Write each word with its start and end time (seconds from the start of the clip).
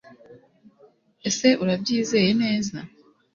ese 1.29 1.47
urabyizeye 1.63 2.31
neza 2.43 2.77